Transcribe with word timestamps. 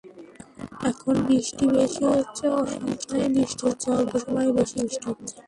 এখন 0.89 1.15
বৃষ্টি 1.27 1.65
বেশি 1.75 2.03
হচ্ছে, 2.11 2.45
অসময়ে 2.59 3.27
বৃষ্টি 3.35 3.61
হচ্ছে, 3.67 3.87
অল্প 3.97 4.13
সময়ে 4.23 4.51
বেশি 4.57 4.75
বৃষ্টি 4.81 5.05
হচ্ছে। 5.09 5.35